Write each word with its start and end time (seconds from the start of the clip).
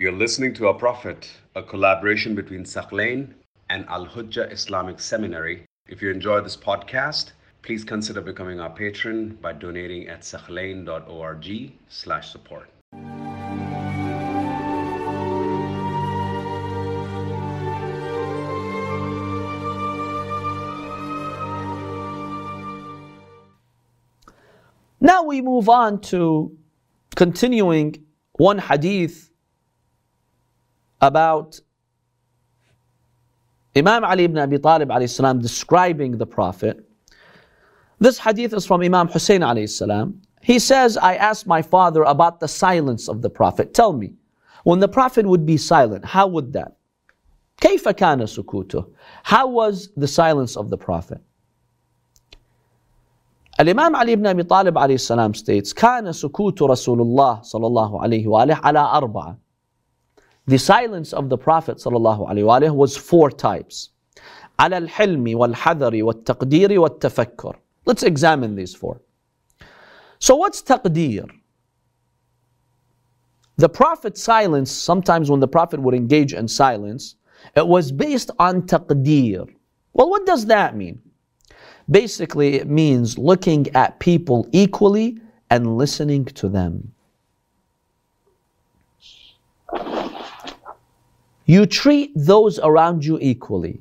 You're 0.00 0.12
listening 0.12 0.54
to 0.54 0.68
Our 0.68 0.74
Prophet, 0.74 1.28
a 1.56 1.62
collaboration 1.64 2.36
between 2.36 2.62
Thaqlain 2.62 3.34
and 3.68 3.84
Al 3.88 4.06
Hujjah 4.06 4.52
Islamic 4.52 5.00
Seminary. 5.00 5.64
If 5.88 6.00
you 6.00 6.12
enjoy 6.12 6.40
this 6.40 6.56
podcast, 6.56 7.32
please 7.62 7.82
consider 7.82 8.20
becoming 8.20 8.60
our 8.60 8.70
patron 8.70 9.36
by 9.42 9.54
donating 9.54 10.06
at 10.06 10.20
thaqlain.org 10.20 11.72
slash 11.88 12.30
support. 12.30 12.70
Now 25.00 25.24
we 25.24 25.40
move 25.40 25.68
on 25.68 26.00
to 26.02 26.56
continuing 27.16 28.04
one 28.34 28.58
hadith 28.58 29.27
about 31.01 31.59
Imam 33.75 34.03
Ali 34.03 34.25
ibn 34.25 34.37
Abi 34.37 34.59
Talib 34.59 34.89
alayhi 34.89 35.09
salam 35.09 35.41
describing 35.41 36.17
the 36.17 36.25
Prophet. 36.25 36.87
This 37.99 38.17
hadith 38.19 38.53
is 38.53 38.65
from 38.65 38.81
Imam 38.81 39.07
Hussein 39.07 39.41
alayhi 39.41 39.69
salam. 39.69 40.21
He 40.41 40.59
says, 40.59 40.97
I 40.97 41.15
asked 41.15 41.47
my 41.47 41.61
father 41.61 42.03
about 42.03 42.39
the 42.39 42.47
silence 42.47 43.07
of 43.07 43.21
the 43.21 43.29
Prophet. 43.29 43.73
Tell 43.73 43.93
me, 43.93 44.13
when 44.63 44.79
the 44.79 44.87
Prophet 44.87 45.25
would 45.25 45.45
be 45.45 45.57
silent, 45.57 46.05
how 46.05 46.27
would 46.27 46.53
that? 46.53 46.77
كيف 47.61 47.87
كان 47.87 48.19
سكوته? 48.27 48.85
How 49.23 49.47
was 49.47 49.89
the 49.95 50.07
silence 50.07 50.57
of 50.57 50.69
the 50.69 50.77
Prophet? 50.77 51.21
الإمام 53.59 53.95
علي 53.95 54.15
بن 54.15 54.27
أبي 54.27 54.43
طالب 54.43 54.77
عليه 54.77 54.95
السلام 54.95 55.33
states 55.33 55.73
كان 55.73 56.11
سكوت 56.11 56.61
رسول 56.61 57.01
الله 57.01 57.41
صلى 57.41 57.67
الله 57.67 58.01
عليه 58.01 58.27
وآله 58.27 58.55
على 58.55 58.79
أربعة 58.79 59.37
The 60.47 60.59
silence 60.59 61.13
of 61.13 61.29
the 61.29 61.37
Prophet 61.37 61.77
صلى 61.77 61.97
الله 61.97 62.29
عليه 62.29 62.43
وآله 62.43 62.75
was 62.75 62.97
four 62.97 63.29
types 63.29 63.89
على 64.59 64.77
الحلم 64.77 65.35
والحذر 65.35 66.03
والتقدير 66.03 66.79
والتفكر 66.79 67.55
Let's 67.85 68.03
examine 68.03 68.55
these 68.55 68.73
four. 68.73 69.01
So 70.19 70.35
what's 70.37 70.61
taqdeer? 70.61 71.29
The 73.57 73.69
Prophet's 73.69 74.23
silence, 74.23 74.71
sometimes 74.71 75.29
when 75.29 75.41
the 75.41 75.47
Prophet 75.47 75.79
would 75.81 75.93
engage 75.93 76.33
in 76.33 76.47
silence, 76.47 77.15
it 77.55 77.67
was 77.67 77.91
based 77.91 78.31
on 78.39 78.63
taqdeer. 78.63 79.47
Well, 79.93 80.09
what 80.09 80.25
does 80.25 80.45
that 80.45 80.75
mean? 80.75 81.01
Basically, 81.89 82.55
it 82.55 82.69
means 82.69 83.17
looking 83.17 83.67
at 83.75 83.99
people 83.99 84.47
equally 84.53 85.19
and 85.49 85.77
listening 85.77 86.25
to 86.25 86.47
them. 86.47 86.93
You 91.48 91.64
treat 91.64 92.12
those 92.14 92.58
around 92.58 93.06
you 93.06 93.18
equally. 93.22 93.80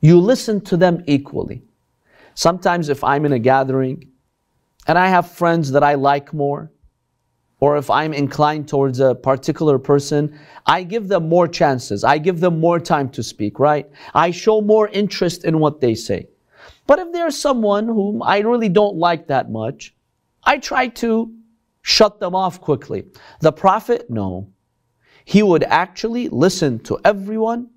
You 0.00 0.18
listen 0.18 0.60
to 0.62 0.76
them 0.76 1.04
equally. 1.06 1.62
Sometimes, 2.34 2.88
if 2.88 3.04
I'm 3.04 3.24
in 3.24 3.32
a 3.32 3.38
gathering 3.38 4.08
and 4.88 4.98
I 4.98 5.06
have 5.06 5.30
friends 5.30 5.70
that 5.70 5.84
I 5.84 5.94
like 5.94 6.34
more, 6.34 6.72
or 7.60 7.76
if 7.76 7.88
I'm 7.90 8.12
inclined 8.12 8.68
towards 8.68 8.98
a 8.98 9.14
particular 9.14 9.78
person, 9.78 10.36
I 10.66 10.82
give 10.82 11.06
them 11.06 11.28
more 11.28 11.46
chances. 11.46 12.02
I 12.02 12.18
give 12.18 12.40
them 12.40 12.58
more 12.58 12.80
time 12.80 13.08
to 13.10 13.22
speak, 13.22 13.60
right? 13.60 13.88
I 14.12 14.32
show 14.32 14.60
more 14.60 14.88
interest 14.88 15.44
in 15.44 15.60
what 15.60 15.80
they 15.80 15.94
say. 15.94 16.26
But 16.88 16.98
if 16.98 17.12
there's 17.12 17.38
someone 17.38 17.86
whom 17.86 18.20
I 18.20 18.40
really 18.40 18.68
don't 18.68 18.96
like 18.96 19.28
that 19.28 19.48
much, 19.48 19.94
I 20.42 20.58
try 20.58 20.88
to 20.88 21.32
shut 21.82 22.18
them 22.18 22.34
off 22.34 22.60
quickly. 22.60 23.04
The 23.42 23.52
Prophet, 23.52 24.10
no 24.10 24.48
he 25.26 25.42
would 25.42 25.64
actually 25.64 26.28
listen 26.28 26.78
to 26.78 27.00
everyone 27.04 27.68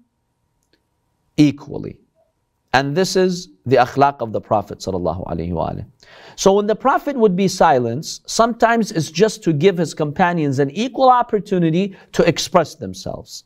equally. 1.35 1.97
And 2.73 2.95
this 2.95 3.15
is 3.15 3.49
the 3.65 3.77
akhlaq 3.77 4.17
of 4.19 4.31
the 4.31 4.39
Prophet. 4.39 4.83
So 4.83 6.53
when 6.53 6.67
the 6.67 6.75
Prophet 6.75 7.15
would 7.17 7.35
be 7.35 7.47
silenced, 7.47 8.29
sometimes 8.29 8.91
it's 8.91 9.09
just 9.09 9.41
to 9.45 9.51
give 9.51 9.79
his 9.79 9.95
companions 9.95 10.59
an 10.59 10.69
equal 10.69 11.09
opportunity 11.09 11.95
to 12.11 12.23
express 12.23 12.75
themselves. 12.75 13.45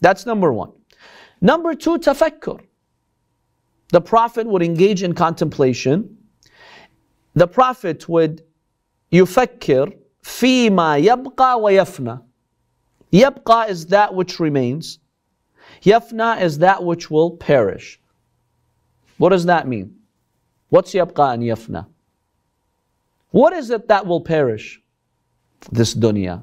That's 0.00 0.24
number 0.24 0.50
one. 0.50 0.72
Number 1.42 1.74
two, 1.74 1.98
tafakkur. 1.98 2.62
The 3.92 4.00
Prophet 4.00 4.46
would 4.46 4.62
engage 4.62 5.02
in 5.02 5.12
contemplation. 5.12 6.16
The 7.34 7.46
Prophet 7.46 8.08
would 8.08 8.42
yufakkir 9.12 9.92
fima 10.24 10.98
yabqa 11.04 11.60
wa 11.60 11.68
yafna. 11.68 12.22
Yabqa 13.12 13.68
is 13.68 13.86
that 13.86 14.14
which 14.14 14.40
remains. 14.40 14.98
Yafna 15.82 16.40
is 16.40 16.58
that 16.58 16.82
which 16.82 17.10
will 17.10 17.30
perish. 17.30 18.00
What 19.18 19.30
does 19.30 19.46
that 19.46 19.66
mean? 19.66 19.96
What's 20.68 20.92
yabqa 20.92 21.34
and 21.34 21.42
yafna? 21.42 21.86
What 23.30 23.52
is 23.52 23.70
it 23.70 23.88
that 23.88 24.06
will 24.06 24.20
perish? 24.20 24.80
This 25.70 25.94
dunya. 25.94 26.42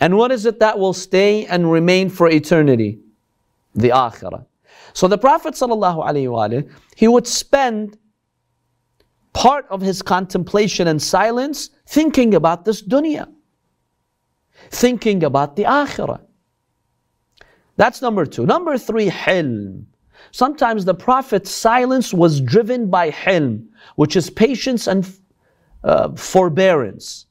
And 0.00 0.16
what 0.16 0.32
is 0.32 0.46
it 0.46 0.60
that 0.60 0.78
will 0.78 0.92
stay 0.92 1.46
and 1.46 1.70
remain 1.70 2.10
for 2.10 2.28
eternity? 2.28 2.98
The 3.74 3.90
akhirah. 3.90 4.44
So 4.92 5.08
the 5.08 5.18
Prophet 5.18 5.54
ﷺ, 5.54 6.70
he 6.96 7.08
would 7.08 7.26
spend 7.26 7.98
part 9.32 9.66
of 9.68 9.82
his 9.82 10.00
contemplation 10.00 10.88
and 10.88 11.00
silence 11.00 11.70
thinking 11.86 12.34
about 12.34 12.64
this 12.64 12.82
dunya, 12.82 13.28
thinking 14.70 15.24
about 15.24 15.56
the 15.56 15.64
akhirah. 15.64 16.20
That's 17.76 18.00
number 18.00 18.24
two. 18.26 18.46
Number 18.46 18.78
three, 18.78 19.08
hilm. 19.08 19.84
Sometimes 20.30 20.84
the 20.84 20.94
Prophet's 20.94 21.50
silence 21.50 22.12
was 22.12 22.40
driven 22.40 22.90
by 22.90 23.10
hilm, 23.10 23.66
which 23.96 24.16
is 24.16 24.30
patience 24.30 24.86
and 24.86 25.10
uh, 25.84 26.14
forbearance. 26.14 27.26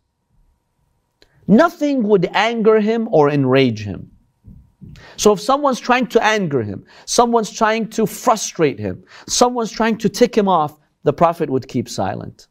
Nothing 1.48 2.04
would 2.04 2.30
anger 2.34 2.80
him 2.80 3.08
or 3.12 3.30
enrage 3.30 3.84
him. 3.84 4.12
So 5.18 5.34
if 5.34 5.40
someone's 5.40 5.80
trying 5.80 6.08
to 6.08 6.24
anger 6.24 6.62
him, 6.62 6.86
someone's 7.06 7.52
trying 7.52 7.90
to 7.90 8.06
frustrate 8.06 8.80
him, 8.80 9.04
someone's 9.28 9.72
trying 9.72 9.98
to 9.98 10.10
tick 10.10 10.36
him 10.36 10.48
off, 10.48 10.80
the 11.04 11.14
Prophet 11.14 11.50
would 11.50 11.68
keep 11.68 11.88
silent. 11.88 12.48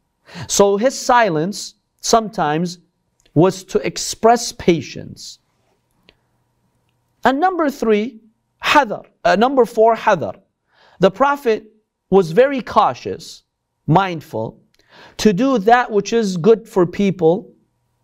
So 0.47 0.77
his 0.77 0.97
silence 0.97 1.75
sometimes 2.01 2.79
was 3.35 3.63
to 3.65 3.85
express 3.85 4.51
patience. 4.51 5.39
And 7.23 7.39
number 7.39 7.69
three, 7.69 8.19
hadar. 8.63 9.05
Uh, 9.23 9.35
number 9.35 9.65
four, 9.65 9.95
hadar. 9.95 10.39
The 10.99 11.11
Prophet 11.11 11.65
was 12.09 12.31
very 12.31 12.61
cautious, 12.61 13.43
mindful, 13.87 14.61
to 15.17 15.33
do 15.33 15.57
that 15.59 15.91
which 15.91 16.13
is 16.13 16.37
good 16.37 16.67
for 16.67 16.85
people 16.85 17.51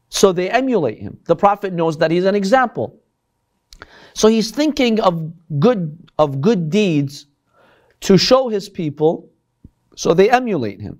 so 0.09 0.33
they 0.33 0.49
emulate 0.49 0.99
him. 0.99 1.17
The 1.25 1.35
Prophet 1.35 1.71
knows 1.71 1.97
that 1.99 2.11
he's 2.11 2.25
an 2.25 2.35
example. 2.35 2.99
So 4.13 4.27
he's 4.27 4.51
thinking 4.51 4.99
of 4.99 5.31
good, 5.59 6.09
of 6.19 6.41
good 6.41 6.69
deeds 6.69 7.27
to 8.01 8.17
show 8.17 8.49
his 8.49 8.67
people 8.67 9.29
so 9.95 10.13
they 10.13 10.29
emulate 10.29 10.81
him. 10.81 10.99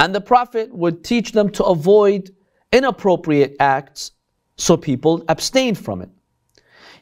And 0.00 0.14
the 0.14 0.20
Prophet 0.20 0.72
would 0.74 1.04
teach 1.04 1.32
them 1.32 1.50
to 1.50 1.64
avoid 1.64 2.34
inappropriate 2.72 3.56
acts 3.60 4.12
so 4.56 4.76
people 4.76 5.24
abstain 5.28 5.74
from 5.74 6.02
it. 6.02 6.08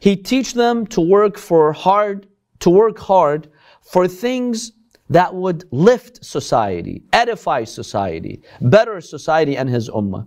He'd 0.01 0.25
teach 0.25 0.55
them 0.55 0.87
to 0.89 1.01
work 1.01 1.39
for 1.39 1.73
hard, 1.73 2.27
to 2.61 2.71
work 2.71 2.99
hard 2.99 3.49
for 3.81 4.09
things 4.09 4.73
that 5.11 5.35
would 5.35 5.65
lift 5.71 6.25
society, 6.25 7.03
edify 7.13 7.65
society, 7.65 8.43
better 8.61 9.01
society 9.01 9.57
and 9.57 9.69
his 9.69 9.89
ummah. 9.91 10.27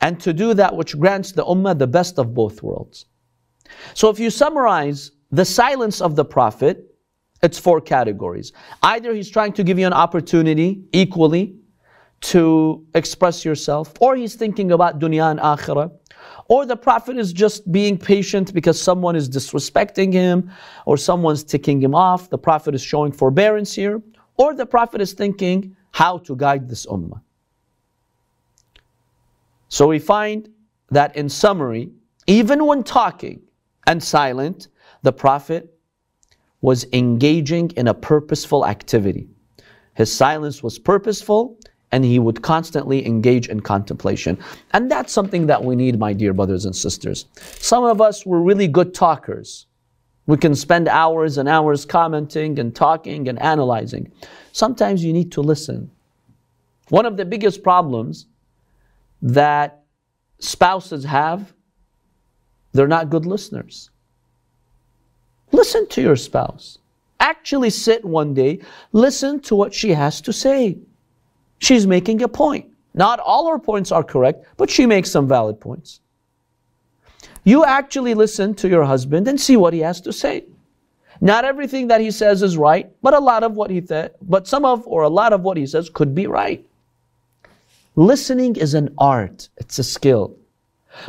And 0.00 0.20
to 0.20 0.32
do 0.32 0.54
that 0.54 0.76
which 0.76 0.98
grants 0.98 1.32
the 1.32 1.44
ummah 1.44 1.78
the 1.78 1.86
best 1.86 2.18
of 2.18 2.34
both 2.34 2.62
worlds. 2.62 3.06
So 3.94 4.10
if 4.10 4.18
you 4.18 4.30
summarize 4.30 5.12
the 5.30 5.44
silence 5.44 6.00
of 6.00 6.16
the 6.16 6.24
Prophet, 6.24 6.94
it's 7.42 7.58
four 7.58 7.80
categories. 7.80 8.52
Either 8.82 9.14
he's 9.14 9.30
trying 9.30 9.52
to 9.52 9.64
give 9.64 9.78
you 9.78 9.86
an 9.86 9.92
opportunity 9.92 10.84
equally 10.92 11.57
to 12.20 12.84
express 12.94 13.44
yourself, 13.44 13.92
or 14.00 14.16
he's 14.16 14.34
thinking 14.34 14.72
about 14.72 14.98
dunya 14.98 15.30
and 15.30 15.40
akhirah, 15.40 15.90
or 16.48 16.66
the 16.66 16.76
Prophet 16.76 17.18
is 17.18 17.32
just 17.32 17.70
being 17.70 17.96
patient 17.98 18.52
because 18.52 18.80
someone 18.80 19.14
is 19.14 19.28
disrespecting 19.28 20.12
him, 20.12 20.50
or 20.86 20.96
someone's 20.96 21.44
ticking 21.44 21.80
him 21.80 21.94
off. 21.94 22.30
The 22.30 22.38
Prophet 22.38 22.74
is 22.74 22.82
showing 22.82 23.12
forbearance 23.12 23.74
here, 23.74 24.02
or 24.36 24.54
the 24.54 24.66
Prophet 24.66 25.00
is 25.00 25.12
thinking 25.12 25.76
how 25.92 26.18
to 26.18 26.34
guide 26.34 26.68
this 26.68 26.86
ummah. 26.86 27.20
So 29.68 29.86
we 29.86 29.98
find 29.98 30.48
that 30.90 31.14
in 31.16 31.28
summary, 31.28 31.90
even 32.26 32.64
when 32.66 32.82
talking, 32.82 33.42
and 33.86 34.02
silent, 34.02 34.68
the 35.02 35.12
Prophet 35.12 35.74
was 36.60 36.86
engaging 36.92 37.70
in 37.76 37.88
a 37.88 37.94
purposeful 37.94 38.66
activity. 38.66 39.28
His 39.94 40.12
silence 40.12 40.62
was 40.62 40.78
purposeful 40.78 41.58
and 41.92 42.04
he 42.04 42.18
would 42.18 42.42
constantly 42.42 43.06
engage 43.06 43.48
in 43.48 43.60
contemplation. 43.60 44.38
And 44.72 44.90
that's 44.90 45.12
something 45.12 45.46
that 45.46 45.64
we 45.64 45.74
need, 45.74 45.98
my 45.98 46.12
dear 46.12 46.32
brothers 46.32 46.64
and 46.64 46.76
sisters. 46.76 47.26
Some 47.34 47.84
of 47.84 48.00
us 48.00 48.26
were 48.26 48.42
really 48.42 48.68
good 48.68 48.94
talkers. 48.94 49.66
We 50.26 50.36
can 50.36 50.54
spend 50.54 50.88
hours 50.88 51.38
and 51.38 51.48
hours 51.48 51.86
commenting 51.86 52.58
and 52.58 52.74
talking 52.76 53.28
and 53.28 53.40
analyzing. 53.40 54.12
Sometimes 54.52 55.02
you 55.02 55.12
need 55.12 55.32
to 55.32 55.40
listen. 55.40 55.90
One 56.90 57.06
of 57.06 57.16
the 57.16 57.24
biggest 57.24 57.62
problems 57.62 58.26
that 59.22 59.82
spouses 60.38 61.04
have, 61.04 61.54
they're 62.72 62.86
not 62.86 63.08
good 63.08 63.24
listeners. 63.24 63.90
Listen 65.52 65.88
to 65.88 66.02
your 66.02 66.16
spouse. 66.16 66.78
Actually 67.20 67.70
sit 67.70 68.04
one 68.04 68.34
day, 68.34 68.60
listen 68.92 69.40
to 69.40 69.54
what 69.54 69.72
she 69.72 69.90
has 69.90 70.20
to 70.20 70.32
say. 70.32 70.78
She's 71.58 71.86
making 71.86 72.22
a 72.22 72.28
point. 72.28 72.66
Not 72.94 73.20
all 73.20 73.48
her 73.50 73.58
points 73.58 73.92
are 73.92 74.04
correct, 74.04 74.44
but 74.56 74.70
she 74.70 74.86
makes 74.86 75.10
some 75.10 75.28
valid 75.28 75.60
points. 75.60 76.00
You 77.44 77.64
actually 77.64 78.14
listen 78.14 78.54
to 78.56 78.68
your 78.68 78.84
husband 78.84 79.28
and 79.28 79.40
see 79.40 79.56
what 79.56 79.72
he 79.72 79.80
has 79.80 80.00
to 80.02 80.12
say. 80.12 80.44
Not 81.20 81.44
everything 81.44 81.88
that 81.88 82.00
he 82.00 82.10
says 82.10 82.42
is 82.42 82.56
right, 82.56 82.90
but 83.02 83.14
a 83.14 83.18
lot 83.18 83.42
of 83.42 83.54
what 83.54 83.70
he 83.70 83.84
said, 83.84 84.14
but 84.22 84.46
some 84.46 84.64
of 84.64 84.86
or 84.86 85.02
a 85.02 85.08
lot 85.08 85.32
of 85.32 85.42
what 85.42 85.56
he 85.56 85.66
says 85.66 85.90
could 85.90 86.14
be 86.14 86.26
right. 86.26 86.64
Listening 87.96 88.54
is 88.56 88.74
an 88.74 88.94
art, 88.98 89.48
it's 89.56 89.78
a 89.78 89.84
skill. 89.84 90.36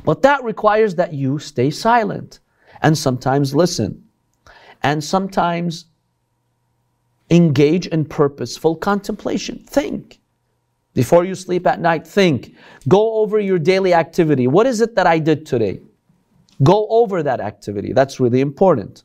But 0.04 0.24
that 0.24 0.44
requires 0.44 0.96
that 0.96 1.14
you 1.14 1.38
stay 1.40 1.70
silent 1.70 2.40
and 2.82 2.98
sometimes 2.98 3.54
listen 3.54 4.04
and 4.82 5.04
sometimes 5.04 5.86
engage 7.30 7.86
in 7.88 8.06
purposeful 8.06 8.76
contemplation. 8.76 9.64
Think. 9.68 10.19
Before 10.95 11.25
you 11.25 11.35
sleep 11.35 11.67
at 11.67 11.81
night, 11.81 12.07
think. 12.07 12.55
Go 12.89 13.15
over 13.15 13.41
your 13.41 13.59
daily 13.59 13.93
activity. 13.93 14.47
What 14.47 14.67
is 14.67 14.81
it 14.81 14.95
that 14.95 15.07
I 15.07 15.19
did 15.19 15.45
today? 15.45 15.81
Go 16.63 16.87
over 16.89 17.23
that 17.23 17.41
activity. 17.41 17.93
That's 17.93 18.21
really 18.21 18.41
important. 18.41 19.03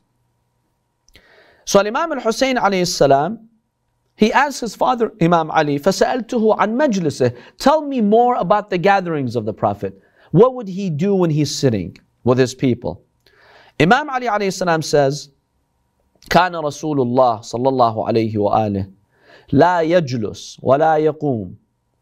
So 1.64 1.80
Imam 1.80 2.12
al-Hussein 2.12 2.56
alayhi 2.56 2.86
salam, 2.86 3.48
he 4.16 4.32
asked 4.32 4.60
his 4.60 4.76
father, 4.76 5.12
Imam 5.20 5.50
Ali, 5.50 5.78
فَسَأَلْتُهُ 5.78 6.58
عَنْ 6.58 6.76
مَجْلِسِهِ 6.76 7.36
Tell 7.58 7.82
me 7.82 8.00
more 8.00 8.36
about 8.36 8.70
the 8.70 8.78
gatherings 8.78 9.34
of 9.34 9.44
the 9.44 9.52
Prophet. 9.52 10.00
What 10.30 10.54
would 10.54 10.68
he 10.68 10.90
do 10.90 11.14
when 11.14 11.30
he's 11.30 11.52
sitting 11.54 11.96
with 12.22 12.38
his 12.38 12.54
people? 12.54 13.02
Imam 13.80 14.10
Ali 14.10 14.26
alayhi 14.26 14.52
salam 14.52 14.82
says, 14.82 15.30
كان 16.28 16.54
رسول 16.54 17.00
الله 17.00 17.40
صلى 17.40 17.68
الله 17.68 18.08
عليه 18.08 18.36
وآله 18.36 18.90
لا 19.52 19.80
يجلس 19.80 20.58
ولا 20.62 20.96
يقوم 20.96 21.54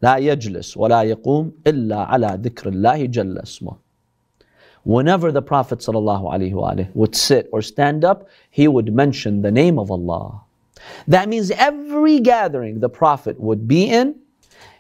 لا 0.02 0.16
يجلس 0.16 0.76
ولا 0.76 1.02
يقوم 1.02 1.52
إلا 1.66 1.96
على 1.96 2.38
ذكر 2.42 2.68
الله 2.68 3.06
جل 3.06 3.38
اسمه 3.38 3.76
Whenever 4.84 5.30
the 5.32 5.42
Prophet 5.42 5.80
ﷺ 5.80 6.94
would 6.94 7.14
sit 7.14 7.48
or 7.52 7.60
stand 7.60 8.04
up, 8.04 8.28
he 8.50 8.66
would 8.68 8.94
mention 8.94 9.42
the 9.42 9.50
name 9.50 9.78
of 9.78 9.90
Allah. 9.90 10.40
That 11.06 11.28
means 11.28 11.50
every 11.50 12.20
gathering 12.20 12.80
the 12.80 12.88
Prophet 12.88 13.38
would 13.38 13.68
be 13.68 13.90
in, 13.90 14.14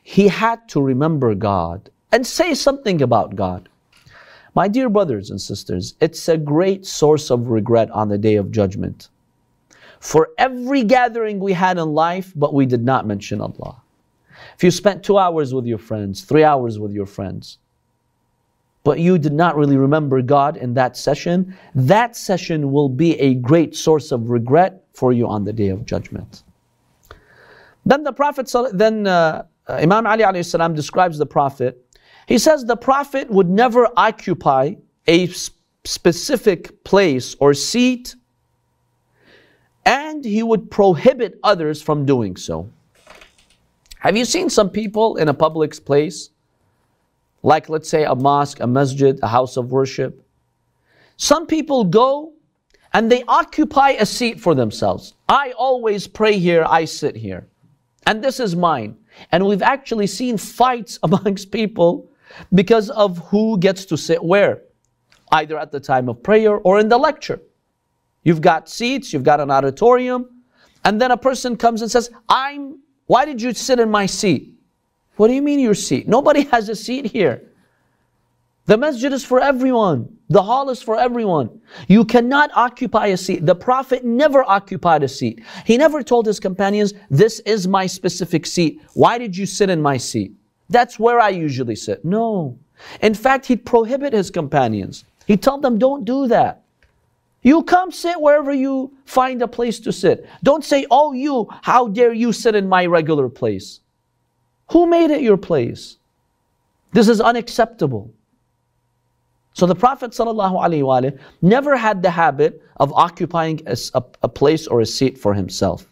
he 0.02 0.28
had 0.28 0.66
to 0.70 0.80
remember 0.80 1.34
God 1.34 1.90
and 2.10 2.26
say 2.26 2.54
something 2.54 3.02
about 3.02 3.36
God. 3.36 3.68
My 4.54 4.66
dear 4.66 4.88
brothers 4.88 5.30
and 5.30 5.40
sisters, 5.40 5.94
it's 6.00 6.28
a 6.28 6.38
great 6.38 6.86
source 6.86 7.30
of 7.30 7.48
regret 7.48 7.90
on 7.90 8.08
the 8.08 8.16
day 8.16 8.36
of 8.36 8.50
judgment. 8.50 9.10
For 10.00 10.30
every 10.38 10.84
gathering 10.84 11.38
we 11.38 11.52
had 11.52 11.76
in 11.76 11.92
life, 11.92 12.32
but 12.34 12.54
we 12.54 12.64
did 12.64 12.84
not 12.84 13.06
mention 13.06 13.40
Allah. 13.40 13.81
If 14.55 14.63
you 14.63 14.71
spent 14.71 15.03
two 15.03 15.17
hours 15.17 15.53
with 15.53 15.65
your 15.65 15.77
friends, 15.77 16.23
three 16.23 16.43
hours 16.43 16.79
with 16.79 16.91
your 16.91 17.05
friends, 17.05 17.59
but 18.83 18.99
you 18.99 19.17
did 19.17 19.33
not 19.33 19.55
really 19.55 19.77
remember 19.77 20.21
God 20.21 20.57
in 20.57 20.73
that 20.73 20.97
session, 20.97 21.55
that 21.73 22.15
session 22.15 22.71
will 22.71 22.89
be 22.89 23.19
a 23.19 23.35
great 23.35 23.75
source 23.75 24.11
of 24.11 24.29
regret 24.29 24.83
for 24.93 25.13
you 25.13 25.27
on 25.27 25.45
the 25.45 25.53
day 25.53 25.69
of 25.69 25.85
judgment. 25.85 26.43
Then 27.85 28.03
the 28.03 28.13
Prophet, 28.13 28.51
then 28.73 29.07
uh, 29.07 29.43
Imam 29.67 30.05
Ali 30.05 30.23
alayhi 30.23 30.45
salam 30.45 30.73
describes 30.73 31.17
the 31.17 31.25
Prophet. 31.25 31.79
He 32.27 32.37
says 32.37 32.65
the 32.65 32.77
Prophet 32.77 33.29
would 33.29 33.49
never 33.49 33.87
occupy 33.97 34.75
a 35.07 35.27
specific 35.85 36.83
place 36.83 37.35
or 37.39 37.53
seat, 37.53 38.15
and 39.85 40.23
he 40.23 40.43
would 40.43 40.71
prohibit 40.71 41.39
others 41.43 41.81
from 41.81 42.05
doing 42.05 42.37
so. 42.37 42.69
Have 44.03 44.15
you 44.15 44.25
seen 44.25 44.49
some 44.49 44.69
people 44.69 45.15
in 45.17 45.27
a 45.29 45.33
public 45.33 45.73
place? 45.85 46.29
like 47.43 47.67
let's 47.69 47.89
say 47.89 48.05
a 48.05 48.15
mosque, 48.15 48.61
a 48.61 48.67
masjid, 48.67 49.19
a 49.21 49.27
house 49.27 49.57
of 49.57 49.71
worship. 49.71 50.25
Some 51.17 51.45
people 51.45 51.83
go 51.83 52.33
and 52.93 53.11
they 53.11 53.23
occupy 53.27 53.91
a 53.91 54.05
seat 54.05 54.39
for 54.39 54.55
themselves. 54.55 55.13
I 55.27 55.51
always 55.57 56.07
pray 56.07 56.39
here, 56.39 56.65
I 56.67 56.85
sit 56.85 57.15
here. 57.15 57.47
And 58.07 58.23
this 58.23 58.39
is 58.39 58.55
mine. 58.55 58.97
And 59.31 59.45
we've 59.45 59.61
actually 59.61 60.07
seen 60.07 60.37
fights 60.37 60.99
amongst 61.03 61.51
people 61.51 62.09
because 62.53 62.89
of 62.89 63.17
who 63.29 63.59
gets 63.59 63.85
to 63.85 63.97
sit 63.97 64.23
where, 64.23 64.61
either 65.31 65.59
at 65.59 65.71
the 65.71 65.79
time 65.79 66.09
of 66.09 66.23
prayer 66.23 66.55
or 66.57 66.79
in 66.79 66.89
the 66.89 66.97
lecture. 66.97 67.41
You've 68.23 68.41
got 68.41 68.69
seats, 68.69 69.11
you've 69.11 69.23
got 69.23 69.41
an 69.41 69.51
auditorium, 69.51 70.43
and 70.85 70.99
then 70.99 71.11
a 71.11 71.17
person 71.17 71.57
comes 71.57 71.81
and 71.81 71.91
says, 71.91 72.09
I'm, 72.29 72.79
why 73.07 73.25
did 73.25 73.41
you 73.41 73.53
sit 73.53 73.79
in 73.79 73.89
my 73.89 74.05
seat? 74.05 74.53
What 75.15 75.27
do 75.27 75.33
you 75.33 75.41
mean 75.41 75.59
your 75.59 75.75
seat? 75.75 76.07
Nobody 76.07 76.43
has 76.51 76.69
a 76.69 76.75
seat 76.75 77.05
here. 77.05 77.49
The 78.65 78.77
masjid 78.77 79.11
is 79.11 79.25
for 79.25 79.41
everyone. 79.41 80.17
The 80.29 80.41
hall 80.41 80.69
is 80.69 80.81
for 80.81 80.97
everyone. 80.97 81.61
You 81.89 82.05
cannot 82.05 82.49
occupy 82.55 83.07
a 83.07 83.17
seat. 83.17 83.45
The 83.45 83.55
Prophet 83.55 84.05
never 84.05 84.43
occupied 84.43 85.03
a 85.03 85.07
seat. 85.09 85.43
He 85.65 85.75
never 85.75 86.01
told 86.01 86.25
his 86.25 86.39
companions, 86.39 86.93
This 87.09 87.39
is 87.41 87.67
my 87.67 87.85
specific 87.87 88.45
seat. 88.45 88.81
Why 88.93 89.17
did 89.17 89.35
you 89.35 89.45
sit 89.45 89.69
in 89.69 89.81
my 89.81 89.97
seat? 89.97 90.31
That's 90.69 90.97
where 90.97 91.19
I 91.19 91.29
usually 91.29 91.75
sit. 91.75 92.05
No. 92.05 92.57
In 93.01 93.13
fact, 93.13 93.45
he'd 93.47 93.65
prohibit 93.65 94.13
his 94.13 94.31
companions. 94.31 95.03
He 95.27 95.35
told 95.35 95.61
them, 95.61 95.77
Don't 95.77 96.05
do 96.05 96.27
that. 96.27 96.62
You 97.42 97.62
come 97.62 97.92
sit 97.92 98.20
wherever 98.20 98.52
you 98.52 98.92
find 99.04 99.40
a 99.42 99.48
place 99.48 99.78
to 99.80 99.92
sit. 99.92 100.26
Don't 100.42 100.64
say, 100.64 100.86
Oh, 100.90 101.12
you, 101.12 101.48
how 101.62 101.88
dare 101.88 102.12
you 102.12 102.32
sit 102.32 102.54
in 102.54 102.68
my 102.68 102.86
regular 102.86 103.28
place. 103.28 103.80
Who 104.70 104.86
made 104.86 105.10
it 105.10 105.22
your 105.22 105.36
place? 105.36 105.96
This 106.92 107.08
is 107.08 107.20
unacceptable. 107.20 108.10
So 109.54 109.66
the 109.66 109.74
Prophet 109.74 110.12
ﷺ 110.12 111.18
never 111.42 111.76
had 111.76 112.02
the 112.02 112.10
habit 112.10 112.62
of 112.76 112.92
occupying 112.92 113.60
a, 113.66 113.76
a, 113.94 114.02
a 114.22 114.28
place 114.28 114.66
or 114.66 114.80
a 114.80 114.86
seat 114.86 115.18
for 115.18 115.34
himself. 115.34 115.86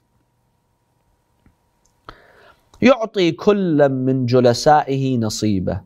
يعطي 2.83 3.33
كل 3.33 3.89
من 3.89 4.27
جلسائه 4.27 5.19
نصيبه 5.19 5.81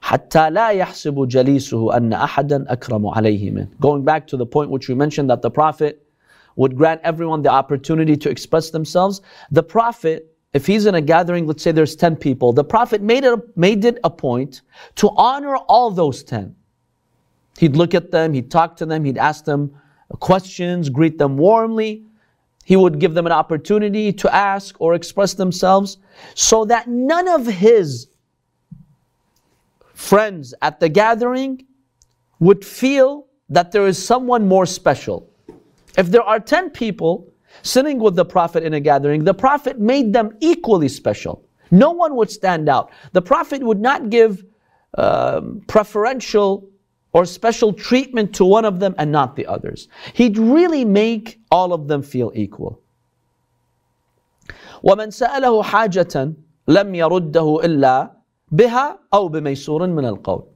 حتى 0.00 0.50
لا 0.50 0.68
يحسب 0.70 1.28
جليسه 1.28 1.96
أن 1.96 2.12
أحدا 2.12 2.64
أكرم 2.68 3.06
عليه 3.06 3.50
منه. 3.50 3.68
Going 3.80 4.04
back 4.04 4.26
to 4.26 4.36
the 4.36 4.46
point 4.46 4.70
which 4.70 4.88
we 4.88 4.94
mentioned 4.94 5.30
that 5.30 5.42
the 5.42 5.50
Prophet 5.50 6.06
would 6.56 6.76
grant 6.76 7.00
everyone 7.02 7.42
the 7.42 7.50
opportunity 7.50 8.16
to 8.16 8.30
express 8.30 8.70
themselves. 8.70 9.20
The 9.50 9.62
Prophet 9.62 10.34
if 10.54 10.66
he's 10.66 10.86
in 10.86 10.94
a 10.94 11.00
gathering, 11.00 11.48
let's 11.48 11.64
say 11.64 11.72
there's 11.72 11.96
10 11.96 12.14
people, 12.14 12.52
the 12.52 12.62
Prophet 12.62 13.02
made 13.02 13.24
it, 13.24 13.56
made 13.56 13.84
it 13.84 13.98
a 14.04 14.10
point 14.10 14.62
to 14.94 15.10
honor 15.16 15.56
all 15.56 15.90
those 15.90 16.22
10. 16.22 16.54
He'd 17.58 17.76
look 17.76 17.92
at 17.92 18.12
them, 18.12 18.32
he'd 18.32 18.52
talk 18.52 18.76
to 18.76 18.86
them, 18.86 19.04
he'd 19.04 19.18
ask 19.18 19.44
them 19.44 19.74
questions, 20.20 20.88
greet 20.88 21.18
them 21.18 21.36
warmly. 21.36 22.04
He 22.64 22.76
would 22.76 23.00
give 23.00 23.14
them 23.14 23.26
an 23.26 23.32
opportunity 23.32 24.12
to 24.12 24.34
ask 24.34 24.80
or 24.80 24.94
express 24.94 25.34
themselves 25.34 25.98
so 26.34 26.64
that 26.66 26.88
none 26.88 27.28
of 27.28 27.46
his 27.46 28.08
friends 29.98 30.54
at 30.62 30.80
the 30.80 30.88
gathering 30.88 31.66
would 32.40 32.64
feel 32.64 33.26
that 33.48 33.72
there 33.72 33.86
is 33.86 34.04
someone 34.04 34.46
more 34.46 34.66
special. 34.66 35.30
If 35.96 36.10
there 36.10 36.22
are 36.22 36.40
10 36.40 36.70
people, 36.70 37.32
sitting 37.62 37.98
with 37.98 38.16
the 38.16 38.24
Prophet 38.24 38.64
in 38.64 38.74
a 38.74 38.80
gathering, 38.80 39.24
the 39.24 39.34
Prophet 39.34 39.78
made 39.78 40.12
them 40.12 40.36
equally 40.40 40.88
special. 40.88 41.44
No 41.70 41.90
one 41.92 42.16
would 42.16 42.30
stand 42.30 42.68
out. 42.68 42.90
The 43.12 43.22
Prophet 43.22 43.62
would 43.62 43.80
not 43.80 44.10
give 44.10 44.44
um, 44.98 45.62
preferential 45.66 46.68
or 47.12 47.24
special 47.24 47.72
treatment 47.72 48.34
to 48.34 48.44
one 48.44 48.64
of 48.64 48.80
them 48.80 48.94
and 48.98 49.10
not 49.10 49.36
the 49.36 49.46
others. 49.46 49.88
He'd 50.14 50.36
really 50.36 50.84
make 50.84 51.40
all 51.50 51.72
of 51.72 51.88
them 51.88 52.02
feel 52.02 52.32
equal. 52.34 52.80
ومن 54.84 55.10
سأله 55.10 55.62
حاجة 55.62 56.34
لم 56.68 56.94
يرده 56.94 57.64
إلا 57.64 58.10
بها 58.52 58.98
أو 59.12 59.28
بميسور 59.28 59.86
من 59.86 60.04
القول. 60.04 60.46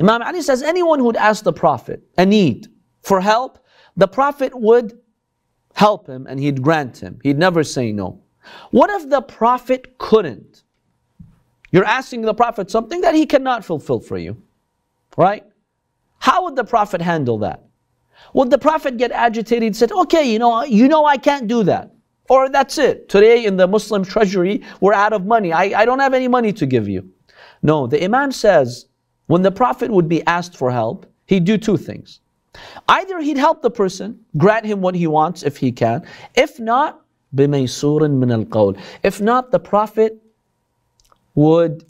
Imam 0.00 0.22
Ali 0.22 0.42
says 0.42 0.62
anyone 0.62 0.98
who'd 0.98 1.16
ask 1.16 1.44
the 1.44 1.52
Prophet 1.52 2.02
a 2.16 2.26
need 2.26 2.68
for 3.02 3.20
help, 3.20 3.58
the 3.96 4.08
Prophet 4.08 4.52
would 4.54 4.98
help 5.74 6.06
him 6.06 6.26
and 6.28 6.40
he'd 6.40 6.62
grant 6.62 6.98
him. 6.98 7.18
He'd 7.22 7.38
never 7.38 7.62
say 7.62 7.92
no. 7.92 8.20
What 8.70 8.90
if 8.90 9.08
the 9.08 9.22
Prophet 9.22 9.98
couldn't? 9.98 10.64
You're 11.70 11.84
asking 11.84 12.22
the 12.22 12.34
Prophet 12.34 12.70
something 12.70 13.02
that 13.02 13.14
he 13.14 13.26
cannot 13.26 13.64
fulfill 13.64 14.00
for 14.00 14.16
you. 14.18 14.42
Right? 15.16 15.44
How 16.18 16.44
would 16.44 16.56
the 16.56 16.64
Prophet 16.64 17.00
handle 17.00 17.38
that? 17.38 17.64
Would 18.34 18.50
the 18.50 18.58
Prophet 18.58 18.96
get 18.96 19.12
agitated 19.12 19.64
and 19.64 19.76
said, 19.76 19.92
okay, 19.92 20.30
you 20.30 20.38
know, 20.38 20.64
you 20.64 20.88
know 20.88 21.04
I 21.04 21.16
can't 21.16 21.46
do 21.46 21.62
that. 21.64 21.92
Or 22.28 22.48
that's 22.48 22.78
it. 22.78 23.08
Today 23.08 23.44
in 23.44 23.56
the 23.56 23.66
Muslim 23.66 24.04
treasury, 24.04 24.62
we're 24.80 24.92
out 24.92 25.12
of 25.12 25.24
money. 25.24 25.52
I, 25.52 25.80
I 25.80 25.84
don't 25.84 26.00
have 26.00 26.14
any 26.14 26.28
money 26.28 26.52
to 26.54 26.66
give 26.66 26.88
you. 26.88 27.10
No, 27.62 27.86
the 27.86 28.02
Imam 28.02 28.32
says 28.32 28.86
when 29.26 29.42
the 29.42 29.50
Prophet 29.50 29.90
would 29.90 30.08
be 30.08 30.26
asked 30.26 30.56
for 30.56 30.70
help, 30.70 31.06
he'd 31.26 31.44
do 31.44 31.58
two 31.58 31.76
things. 31.76 32.20
Either 32.88 33.20
he'd 33.20 33.36
help 33.36 33.62
the 33.62 33.70
person, 33.70 34.18
grant 34.36 34.64
him 34.64 34.80
what 34.80 34.94
he 34.94 35.06
wants 35.06 35.42
if 35.42 35.56
he 35.56 35.70
can. 35.70 36.04
If 36.34 36.58
not, 36.58 37.02
بِمَيْسُورٍ 37.34 38.00
مِنَ 38.00 38.46
الْقَوْلِ 38.46 38.80
If 39.02 39.20
not, 39.20 39.50
the 39.50 39.60
Prophet 39.60 40.18
would 41.34 41.84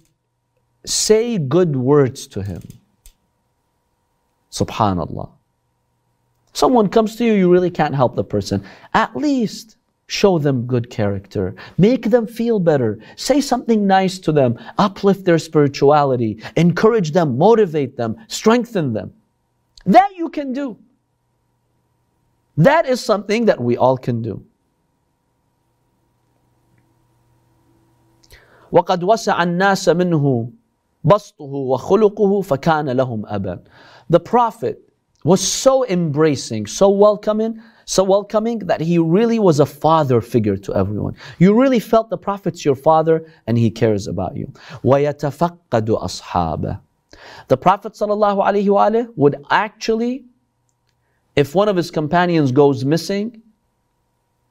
say 0.84 1.38
good 1.38 1.76
words 1.76 2.26
to 2.28 2.42
him. 2.42 2.62
Subhanallah. 4.50 5.30
Someone 6.52 6.88
comes 6.88 7.16
to 7.16 7.24
you, 7.24 7.34
you 7.34 7.52
really 7.52 7.70
can't 7.70 7.94
help 7.94 8.16
the 8.16 8.24
person. 8.24 8.64
At 8.94 9.14
least 9.14 9.76
show 10.08 10.38
them 10.38 10.66
good 10.66 10.88
character. 10.90 11.54
Make 11.76 12.10
them 12.10 12.26
feel 12.26 12.58
better. 12.58 12.98
Say 13.16 13.40
something 13.40 13.86
nice 13.86 14.18
to 14.20 14.32
them. 14.32 14.58
Uplift 14.78 15.24
their 15.24 15.38
spirituality. 15.38 16.42
Encourage 16.56 17.12
them, 17.12 17.36
motivate 17.36 17.96
them, 17.96 18.16
strengthen 18.26 18.92
them. 18.94 19.12
That 19.84 20.16
you 20.16 20.30
can 20.30 20.52
do. 20.52 20.78
That 22.56 22.86
is 22.86 23.04
something 23.04 23.44
that 23.44 23.60
we 23.60 23.76
all 23.76 23.96
can 23.96 24.22
do. 24.22 24.44
وقد 28.72 29.04
وسع 29.04 29.42
الناس 29.42 29.88
منه 29.88 30.50
بسطه 31.04 31.44
وخلقه 31.44 32.40
فكان 32.40 32.90
لهم 32.90 33.26
أبا. 33.26 33.60
The 34.10 34.20
Prophet 34.20 34.82
was 35.24 35.40
so 35.40 35.86
embracing, 35.86 36.66
so 36.66 36.88
welcoming, 36.90 37.60
so 37.84 38.04
welcoming 38.04 38.58
that 38.60 38.82
he 38.82 38.98
really 38.98 39.38
was 39.38 39.60
a 39.60 39.66
father 39.66 40.20
figure 40.20 40.58
to 40.58 40.74
everyone. 40.74 41.14
You 41.38 41.58
really 41.58 41.80
felt 41.80 42.10
the 42.10 42.18
Prophet's 42.18 42.62
your 42.62 42.74
father 42.74 43.26
and 43.46 43.56
he 43.56 43.70
cares 43.70 44.06
about 44.06 44.36
you. 44.36 44.52
وَيَتَفَقَّدُ 44.84 45.58
أَصْحَابَهُ 45.70 46.80
The 47.48 47.56
Prophet 47.56 47.94
ﷺ 47.94 49.16
would 49.16 49.42
actually, 49.50 50.26
if 51.34 51.54
one 51.54 51.68
of 51.68 51.76
his 51.76 51.90
companions 51.90 52.52
goes 52.52 52.84
missing, 52.84 53.40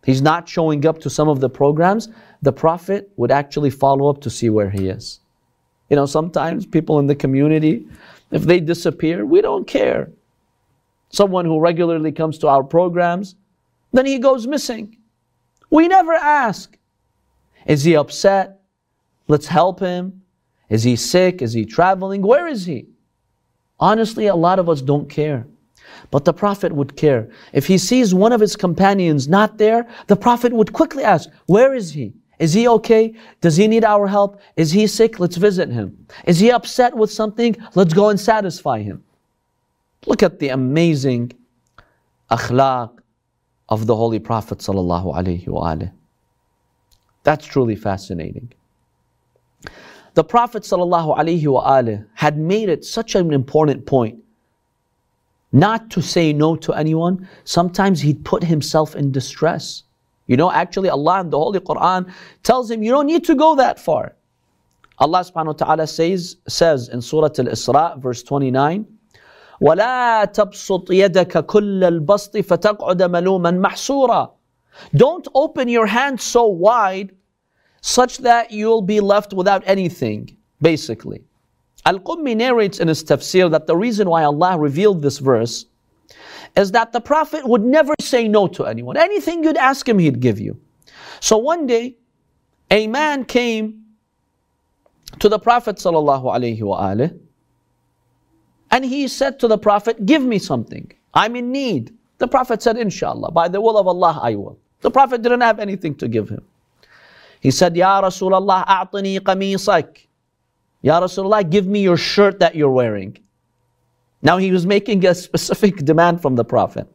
he's 0.04 0.22
not 0.22 0.50
showing 0.50 0.86
up 0.88 1.00
to 1.02 1.10
some 1.10 1.30
of 1.30 1.40
the 1.40 1.50
programs, 1.50 2.10
the 2.42 2.52
Prophet 2.52 3.12
would 3.18 3.30
actually 3.30 3.70
follow 3.70 4.10
up 4.10 4.20
to 4.22 4.32
see 4.32 4.50
where 4.50 4.72
he 4.72 4.88
is. 4.88 5.20
You 5.90 5.96
know, 5.96 6.08
sometimes 6.08 6.66
people 6.66 6.98
in 6.98 7.06
the 7.06 7.16
community, 7.16 7.86
if 8.32 8.44
they 8.44 8.60
disappear, 8.60 9.26
we 9.28 9.42
don't 9.42 9.68
care 9.68 10.10
someone 11.13 11.45
who 11.45 11.61
regularly 11.61 12.13
comes 12.13 12.39
to 12.39 12.49
our 12.49 12.65
programs, 12.65 13.37
then 13.93 14.07
he 14.07 14.19
goes 14.19 14.47
missing. 14.47 14.97
We 15.71 15.89
never 15.89 16.15
ask. 16.15 16.77
Is 17.67 17.85
he 17.85 17.95
upset? 17.95 18.61
Let's 19.29 19.47
help 19.47 19.81
him. 19.81 20.23
Is 20.69 20.83
he 20.83 20.97
sick? 20.97 21.43
Is 21.43 21.53
he 21.53 21.65
traveling? 21.65 22.23
Where 22.23 22.49
is 22.49 22.65
he? 22.67 22.87
Honestly, 23.79 24.27
a 24.27 24.35
lot 24.35 24.59
of 24.59 24.69
us 24.69 24.81
don't 24.81 25.09
care. 25.09 25.47
But 26.11 26.25
the 26.25 26.33
Prophet 26.33 26.73
would 26.73 26.97
care. 26.97 27.31
If 27.53 27.67
he 27.67 27.77
sees 27.79 28.15
one 28.15 28.33
of 28.33 28.41
his 28.41 28.57
companions 28.57 29.29
not 29.29 29.59
there, 29.59 29.87
the 30.07 30.17
Prophet 30.17 30.53
would 30.53 30.73
quickly 30.73 31.05
ask, 31.05 31.29
Where 31.47 31.75
is 31.75 31.93
he? 31.93 32.15
Is 32.39 32.55
he 32.55 32.67
okay? 32.67 33.15
Does 33.41 33.57
he 33.57 33.69
need 33.69 33.85
our 33.85 34.07
help? 34.07 34.41
Is 34.57 34.73
he 34.73 34.87
sick? 34.87 35.21
Let's 35.21 35.37
visit 35.37 35.69
him. 35.69 36.07
Is 36.27 36.41
he 36.41 36.51
upset 36.51 36.97
with 36.97 37.13
something? 37.13 37.57
Let's 37.75 37.95
go 37.95 38.09
and 38.09 38.19
satisfy 38.19 38.81
him. 38.81 39.05
Look 40.07 40.23
at 40.23 40.39
the 40.39 40.49
amazing 40.49 41.33
akhlaq 42.31 42.99
of 43.69 43.87
the 43.87 43.95
Holy 43.95 44.19
Prophet 44.19 44.59
sallallahu 44.59 45.15
alaihi 45.15 45.47
wasallam. 45.47 45.93
That's 47.25 47.47
truly 47.47 47.77
fascinating. 47.77 48.53
The 50.15 50.25
Prophet 50.25 50.65
sallallahu 50.65 51.17
alaihi 51.17 51.43
wasallam 51.45 52.07
had 52.15 52.37
made 52.37 52.69
it 52.69 52.85
such 52.85 53.15
an 53.15 53.33
important 53.33 53.87
point 53.87 54.19
not 55.53 55.91
to 55.91 56.03
say 56.03 56.33
no 56.33 56.57
to 56.57 56.73
anyone. 56.73 57.29
Sometimes 57.45 58.01
he'd 58.01 58.25
put 58.25 58.43
himself 58.43 58.97
in 58.97 59.13
distress. 59.13 59.85
You 60.27 60.37
know, 60.37 60.51
actually, 60.51 60.89
Allah 60.89 61.21
in 61.21 61.31
the 61.31 61.39
Holy 61.39 61.61
Quran 61.61 62.11
tells 62.43 62.71
him, 62.71 62.83
You 62.83 62.91
don't 62.91 63.07
need 63.07 63.25
to 63.25 63.35
go 63.35 63.55
that 63.57 63.79
far. 63.79 64.15
Allah 64.99 65.21
subhanahu 65.21 65.47
wa 65.47 65.53
ta'ala 65.53 65.87
says, 65.87 66.37
says 66.49 66.89
in 66.89 67.03
Surah 67.03 67.27
Al 67.39 67.47
Isra, 67.47 68.01
verse 68.01 68.23
29, 68.23 68.87
ولا 69.62 70.26
تبسط 70.26 70.92
يدك 70.92 71.46
كل 71.46 71.84
البسط 71.84 72.38
فتقعد 72.38 73.04
ملوما 73.04 73.52
محسورا 73.52 74.38
Don't 74.96 75.28
open 75.34 75.68
your 75.68 75.88
hand 75.88 76.22
so 76.22 76.46
wide 76.46 77.12
such 77.82 78.20
that 78.20 78.52
you'll 78.52 78.84
be 78.84 79.00
left 79.00 79.34
without 79.34 79.64
anything, 79.66 80.38
basically. 80.62 81.24
Al-Qummi 81.86 82.36
narrates 82.36 82.80
in 82.80 82.88
his 82.88 83.04
tafsir 83.04 83.50
that 83.50 83.66
the 83.66 83.76
reason 83.76 84.10
why 84.10 84.24
Allah 84.24 84.60
revealed 84.60 85.02
this 85.02 85.18
verse 85.18 85.66
is 86.56 86.72
that 86.72 86.92
the 86.92 87.02
Prophet 87.02 87.48
would 87.48 87.64
never 87.64 87.94
say 88.00 88.28
no 88.28 88.48
to 88.48 88.66
anyone. 88.66 88.98
Anything 88.98 89.44
you'd 89.44 89.58
ask 89.58 89.88
him, 89.88 89.98
he'd 90.00 90.20
give 90.20 90.40
you. 90.40 90.60
So 91.22 91.38
one 91.38 91.66
day, 91.66 91.98
a 92.70 92.88
man 92.88 93.26
came 93.26 93.84
to 95.20 95.30
the 95.30 95.40
Prophet 95.40 95.78
sallallahu 95.78 96.26
alaihi 96.26 96.60
wasallam 96.60 97.18
and 98.73 98.85
he 98.85 99.07
said 99.07 99.39
to 99.41 99.49
the 99.49 99.59
Prophet, 99.59 100.05
Give 100.07 100.23
me 100.23 100.39
something. 100.39 100.91
I'm 101.15 101.37
in 101.37 101.53
need. 101.53 101.95
The 102.19 102.27
Prophet 102.27 102.63
said, 102.63 102.79
Inshallah, 102.79 103.31
by 103.31 103.49
the 103.49 103.61
will 103.61 103.77
of 103.79 103.87
Allah, 103.87 104.19
I 104.23 104.35
will. 104.35 104.59
The 104.81 104.91
Prophet 104.91 105.23
didn't 105.23 105.43
have 105.43 105.61
anything 105.61 105.95
to 105.97 106.09
give 106.09 106.29
him. 106.29 106.43
He 107.41 107.51
said, 107.51 107.77
Ya 107.77 108.01
Rasulullah, 108.01 108.67
a'tani 108.67 109.21
qamisak. 109.21 110.07
Ya 110.81 111.01
Rasulullah, 111.01 111.49
give 111.49 111.67
me 111.67 111.83
your 111.83 111.97
shirt 111.99 112.41
that 112.41 112.55
you're 112.55 112.71
wearing. 112.71 113.19
Now 114.23 114.39
he 114.39 114.51
was 114.51 114.67
making 114.67 115.05
a 115.07 115.15
specific 115.27 115.77
demand 115.85 116.23
from 116.23 116.35
the 116.35 116.45
Prophet. 116.45 116.89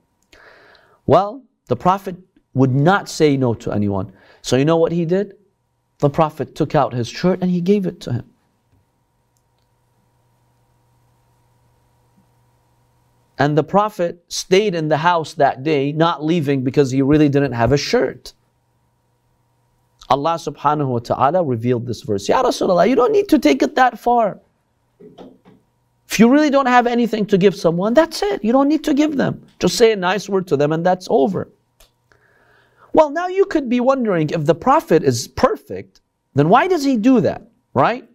Well, 1.05 1.43
the 1.67 1.75
Prophet 1.75 2.15
would 2.53 2.73
not 2.73 3.07
say 3.07 3.37
no 3.37 3.53
to 3.53 3.71
anyone. 3.71 4.11
So 4.41 4.57
you 4.57 4.65
know 4.65 4.77
what 4.77 4.91
he 4.91 5.05
did? 5.05 5.35
The 5.99 6.09
Prophet 6.09 6.55
took 6.55 6.73
out 6.75 6.93
his 6.93 7.07
shirt 7.07 7.41
and 7.41 7.51
he 7.51 7.61
gave 7.61 7.85
it 7.85 7.99
to 8.01 8.13
him. 8.13 8.25
And 13.39 13.57
the 13.57 13.63
Prophet 13.63 14.23
stayed 14.29 14.73
in 14.73 14.87
the 14.87 14.97
house 14.97 15.33
that 15.35 15.63
day, 15.63 15.91
not 15.91 16.23
leaving 16.23 16.63
because 16.63 16.89
he 16.91 17.01
really 17.01 17.29
didn't 17.29 17.51
have 17.51 17.71
a 17.71 17.77
shirt. 17.77 18.33
Allah 20.09 20.35
subhanahu 20.35 20.87
wa 20.87 20.99
ta'ala 20.99 21.43
revealed 21.43 21.85
this 21.85 22.01
verse. 22.01 22.27
Ya 22.27 22.41
Rasulullah, 22.41 22.87
you 22.89 22.95
don't 22.95 23.11
need 23.11 23.29
to 23.29 23.37
take 23.37 23.61
it 23.61 23.75
that 23.75 23.99
far. 23.99 24.39
If 26.09 26.19
you 26.19 26.29
really 26.29 26.49
don't 26.49 26.67
have 26.67 26.87
anything 26.87 27.25
to 27.27 27.37
give 27.37 27.55
someone, 27.55 27.93
that's 27.93 28.23
it. 28.23 28.43
You 28.43 28.53
don't 28.53 28.69
need 28.69 28.83
to 28.85 28.93
give 28.93 29.17
them. 29.17 29.45
Just 29.59 29.77
say 29.77 29.91
a 29.91 29.95
nice 29.95 30.29
word 30.29 30.47
to 30.47 30.57
them 30.57 30.71
and 30.71 30.85
that's 30.85 31.07
over. 31.11 31.49
Well, 32.93 33.11
now 33.11 33.27
you 33.27 33.45
could 33.45 33.69
be 33.69 33.81
wondering 33.81 34.29
if 34.29 34.45
the 34.45 34.55
Prophet 34.55 35.03
is 35.03 35.27
perfect, 35.27 36.01
then 36.33 36.49
why 36.49 36.67
does 36.67 36.83
he 36.83 36.97
do 36.97 37.19
that? 37.21 37.43
Right? 37.73 38.09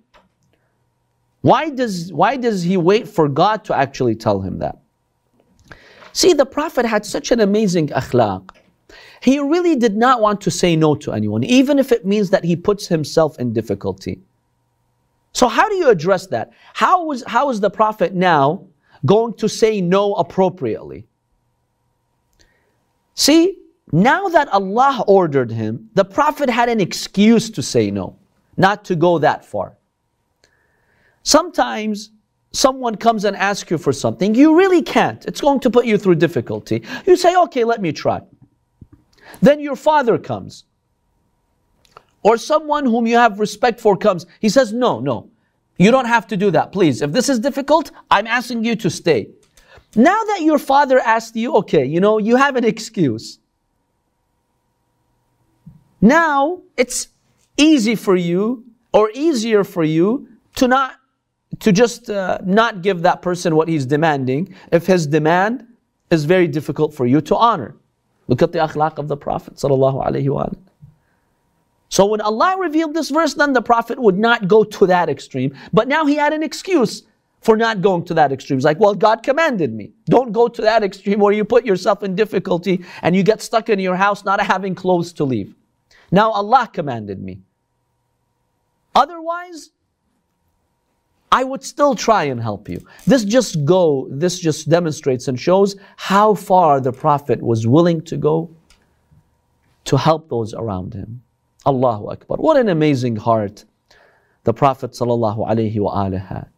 Why 1.43 1.71
does, 1.71 2.12
why 2.12 2.37
does 2.37 2.62
he 2.62 2.76
wait 2.76 3.07
for 3.07 3.29
God 3.29 3.64
to 3.64 3.76
actually 3.76 4.17
tell 4.17 4.41
him 4.41 4.59
that? 4.59 4.81
See, 6.12 6.33
the 6.33 6.47
Prophet 6.47 6.85
had 6.85 7.07
such 7.07 7.31
an 7.31 7.40
amazing 7.40 7.88
akhlaq. 7.88 8.50
He 9.23 9.38
really 9.38 9.76
did 9.76 9.97
not 9.97 10.21
want 10.21 10.40
to 10.42 10.50
say 10.50 10.76
no 10.76 10.95
to 10.97 11.12
anyone, 11.12 11.45
even 11.45 11.78
if 11.78 11.92
it 11.92 12.04
means 12.04 12.31
that 12.31 12.45
he 12.45 12.57
puts 12.57 12.87
himself 12.87 13.38
in 13.38 13.52
difficulty. 13.52 14.21
So, 15.33 15.49
how 15.49 15.69
do 15.69 15.76
you 15.76 15.88
address 15.88 16.26
that? 16.28 16.52
How 16.75 17.11
is, 17.12 17.25
how 17.26 17.50
is 17.50 17.61
the 17.61 17.71
Prophet 17.71 18.14
now 18.14 18.66
going 19.07 19.35
to 19.35 19.49
say 19.49 19.81
no 19.81 20.14
appropriately? 20.14 21.07
See, 23.14 23.59
now 23.92 24.28
that 24.28 24.49
Allah 24.49 25.04
ordered 25.07 25.50
him, 25.50 25.88
the 25.95 26.04
Prophet 26.04 26.50
had 26.50 26.69
an 26.69 26.81
excuse 26.81 27.50
to 27.50 27.62
say 27.62 27.90
no, 27.90 28.19
not 28.57 28.85
to 28.87 28.97
go 28.97 29.19
that 29.19 29.45
far. 29.45 29.78
Sometimes 31.23 32.11
someone 32.52 32.97
comes 32.97 33.25
and 33.25 33.37
asks 33.37 33.71
you 33.71 33.78
for 33.78 33.92
something, 33.92 34.35
you 34.35 34.56
really 34.56 34.82
can't. 34.82 35.25
It's 35.25 35.40
going 35.40 35.61
to 35.61 35.71
put 35.71 35.87
you 35.87 35.99
through 35.99 36.16
difficulty. 36.16 36.82
You 37.06 37.16
say, 37.16 37.35
okay, 37.37 37.64
let 37.64 37.80
me 37.80 37.92
try. 37.92 38.21
Then 39.40 39.61
your 39.61 39.76
father 39.76 40.18
comes. 40.18 40.64
Or 42.23 42.37
someone 42.37 42.85
whom 42.85 43.06
you 43.06 43.16
have 43.16 43.40
respect 43.40 43.80
for 43.80 43.97
comes. 43.97 44.26
He 44.40 44.49
says, 44.49 44.73
no, 44.73 45.00
no, 45.00 45.30
you 45.78 45.90
don't 45.90 46.06
have 46.06 46.26
to 46.28 46.37
do 46.37 46.50
that, 46.52 46.73
please. 46.73 47.02
If 47.02 47.12
this 47.12 47.28
is 47.28 47.38
difficult, 47.38 47.90
I'm 48.11 48.26
asking 48.26 48.64
you 48.64 48.76
to 48.76 48.90
stay. 48.90 49.28
Now 49.97 50.23
that 50.25 50.40
your 50.42 50.59
father 50.59 51.00
asked 51.00 51.37
you, 51.37 51.54
okay, 51.56 51.85
you 51.85 52.00
know, 52.00 52.18
you 52.18 52.37
have 52.37 52.56
an 52.56 52.64
excuse. 52.64 53.38
Now 56.00 56.62
it's 56.76 57.09
easy 57.56 57.94
for 57.94 58.16
you 58.16 58.64
or 58.92 59.11
easier 59.14 59.64
for 59.64 59.85
you 59.85 60.28
to 60.56 60.68
not 60.68 60.97
to 61.62 61.73
just 61.73 62.11
uh, 62.11 62.38
not 62.45 62.83
give 62.83 63.02
that 63.02 63.23
person 63.23 63.54
what 63.54 63.69
he's 63.69 63.87
demanding 63.87 64.54
if 64.73 64.87
his 64.87 65.07
demand 65.07 65.66
is 66.11 66.25
very 66.25 66.49
difficult 66.49 66.92
for 66.92 67.07
you 67.07 67.21
to 67.23 67.37
honor. 67.37 67.76
Look 68.28 68.42
at 68.42 68.52
the 68.52 68.59
akhlaq 68.59 68.99
of 68.99 69.09
the 69.09 69.16
Prophet. 69.16 69.59
So 71.88 72.07
when 72.07 72.21
Allah 72.21 72.57
revealed 72.59 72.95
this 72.95 73.11
verse, 73.11 73.35
then 73.35 73.52
the 73.52 73.62
Prophet 73.62 73.99
would 73.99 74.19
not 74.19 74.49
go 74.49 74.64
to 74.64 74.87
that 74.87 75.09
extreme. 75.09 75.54
But 75.73 75.88
now 75.88 76.04
he 76.04 76.16
had 76.16 76.33
an 76.33 76.42
excuse 76.42 77.04
for 77.42 77.57
not 77.57 77.81
going 77.81 78.04
to 78.07 78.14
that 78.14 78.33
extreme. 78.33 78.59
He's 78.59 78.64
like, 78.64 78.81
well, 78.81 78.95
God 78.95 79.23
commanded 79.23 79.73
me. 79.73 79.92
Don't 80.07 80.33
go 80.33 80.49
to 80.49 80.62
that 80.62 80.83
extreme 80.83 81.21
where 81.21 81.33
you 81.33 81.45
put 81.45 81.64
yourself 81.66 82.02
in 82.02 82.16
difficulty 82.16 82.85
and 83.02 83.14
you 83.14 83.23
get 83.23 83.42
stuck 83.42 83.69
in 83.69 83.78
your 83.78 83.97
house 83.97 84.25
not 84.25 84.40
having 84.40 84.75
clothes 84.75 85.12
to 85.14 85.25
leave. 85.25 85.54
Now 86.11 86.31
Allah 86.31 86.71
commanded 86.73 87.23
me. 87.23 87.40
Otherwise, 88.95 89.71
I 91.32 91.44
would 91.44 91.64
still 91.64 91.94
try 91.94 92.24
and 92.24 92.40
help 92.40 92.68
you. 92.68 92.78
This 93.06 93.24
just 93.24 93.64
go, 93.64 94.06
this 94.10 94.38
just 94.38 94.68
demonstrates 94.68 95.28
and 95.28 95.40
shows 95.40 95.76
how 95.96 96.34
far 96.34 96.78
the 96.78 96.92
Prophet 96.92 97.42
was 97.42 97.66
willing 97.66 98.02
to 98.02 98.18
go 98.18 98.54
to 99.86 99.96
help 99.96 100.28
those 100.28 100.52
around 100.52 100.92
him. 100.92 101.22
Allahu 101.66 102.10
Akbar. 102.10 102.36
What 102.36 102.58
an 102.58 102.68
amazing 102.68 103.16
heart 103.16 103.64
the 104.44 104.52
Prophet 104.52 104.92
ﷺ 104.92 106.20
had. 106.20 106.48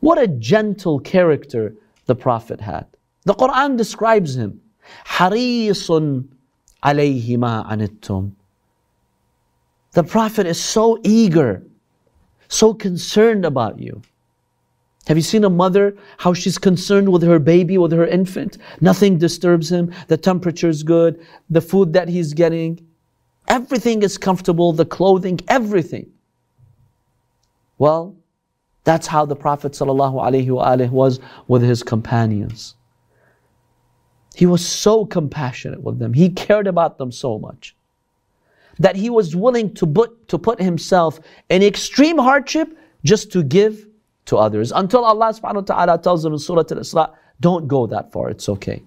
What 0.00 0.18
a 0.18 0.26
gentle 0.26 0.98
character 0.98 1.74
the 2.06 2.14
Prophet 2.16 2.60
had. 2.60 2.86
The 3.24 3.34
Quran 3.34 3.76
describes 3.76 4.36
him. 4.36 4.60
Harisun 5.06 6.28
alayhi 6.82 7.38
ma 7.38 7.70
anittum. 7.70 8.32
The 9.92 10.04
Prophet 10.04 10.46
is 10.46 10.60
so 10.60 10.98
eager, 11.04 11.62
so 12.48 12.74
concerned 12.74 13.44
about 13.44 13.78
you. 13.78 14.02
Have 15.06 15.16
you 15.16 15.22
seen 15.22 15.44
a 15.44 15.50
mother, 15.50 15.96
how 16.18 16.34
she's 16.34 16.58
concerned 16.58 17.08
with 17.08 17.22
her 17.22 17.38
baby, 17.38 17.78
with 17.78 17.92
her 17.92 18.06
infant? 18.06 18.58
Nothing 18.80 19.18
disturbs 19.18 19.70
him. 19.70 19.92
The 20.08 20.16
temperature 20.16 20.68
is 20.68 20.82
good. 20.82 21.24
The 21.48 21.60
food 21.60 21.92
that 21.92 22.08
he's 22.08 22.32
getting. 22.32 22.84
Everything 23.46 24.02
is 24.02 24.18
comfortable, 24.18 24.72
the 24.72 24.84
clothing, 24.84 25.38
everything. 25.46 26.10
Well, 27.78 28.16
that's 28.82 29.06
how 29.06 29.26
the 29.26 29.36
Prophet 29.36 29.72
ﷺ 29.72 30.90
was 30.90 31.20
with 31.46 31.62
his 31.62 31.84
companions. 31.84 32.74
He 34.34 34.46
was 34.46 34.66
so 34.66 35.06
compassionate 35.06 35.82
with 35.82 36.00
them. 36.00 36.12
He 36.12 36.30
cared 36.30 36.66
about 36.66 36.98
them 36.98 37.12
so 37.12 37.38
much 37.38 37.75
that 38.78 38.96
he 38.96 39.10
was 39.10 39.34
willing 39.34 39.72
to 39.74 39.86
put, 39.86 40.28
to 40.28 40.38
put 40.38 40.60
himself 40.60 41.20
in 41.48 41.62
extreme 41.62 42.18
hardship 42.18 42.76
just 43.04 43.32
to 43.32 43.42
give 43.42 43.86
to 44.26 44.36
others. 44.36 44.72
Until 44.72 45.04
Allah 45.04 45.32
subhanahu 45.32 45.68
wa 45.68 45.84
ta'ala 45.84 45.98
tells 45.98 46.24
him 46.24 46.32
in 46.32 46.38
Surah 46.38 46.64
Al-Isra, 46.70 47.14
don't 47.40 47.68
go 47.68 47.86
that 47.86 48.12
far, 48.12 48.30
it's 48.30 48.48
okay. 48.48 48.82